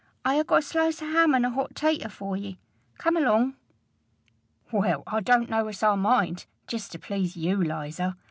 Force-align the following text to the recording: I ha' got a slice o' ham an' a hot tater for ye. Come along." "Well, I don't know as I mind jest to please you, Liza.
I 0.25 0.39
ha' 0.39 0.45
got 0.47 0.55
a 0.57 0.61
slice 0.63 0.99
o' 1.03 1.11
ham 1.11 1.35
an' 1.35 1.45
a 1.45 1.51
hot 1.51 1.75
tater 1.75 2.09
for 2.09 2.35
ye. 2.35 2.57
Come 2.97 3.15
along." 3.15 3.53
"Well, 4.71 5.03
I 5.05 5.19
don't 5.19 5.47
know 5.47 5.67
as 5.67 5.83
I 5.83 5.93
mind 5.93 6.47
jest 6.65 6.91
to 6.93 6.97
please 6.97 7.37
you, 7.37 7.57
Liza. 7.63 8.17